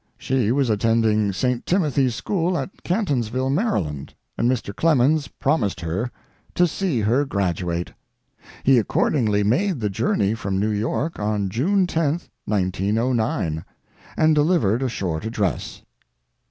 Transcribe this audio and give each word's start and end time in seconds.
She 0.17 0.51
was 0.51 0.71
attending 0.71 1.31
St. 1.31 1.63
Timothy's 1.63 2.15
School, 2.15 2.57
at 2.57 2.71
Catonsville, 2.83 3.51
Maryland, 3.51 4.15
and 4.35 4.49
Mr. 4.49 4.75
Clemens 4.75 5.27
promised 5.27 5.79
her 5.81 6.09
to 6.55 6.65
see 6.65 7.01
her 7.01 7.23
graduate. 7.23 7.93
He 8.63 8.79
accordingly 8.79 9.43
made 9.43 9.79
the 9.79 9.91
journey 9.91 10.33
from 10.33 10.59
New 10.59 10.71
York 10.71 11.19
on 11.19 11.49
June 11.49 11.85
10, 11.85 12.13
1909, 12.45 13.63
and 14.17 14.33
delivered 14.33 14.81
a 14.81 14.89
short 14.89 15.23
address. 15.23 15.83